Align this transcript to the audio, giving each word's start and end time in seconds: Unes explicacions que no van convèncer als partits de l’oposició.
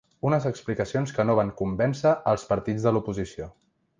Unes 0.27 0.45
explicacions 0.49 1.13
que 1.17 1.25
no 1.31 1.35
van 1.41 1.51
convèncer 1.59 2.15
als 2.33 2.47
partits 2.53 2.87
de 2.87 2.95
l’oposició. 2.97 3.51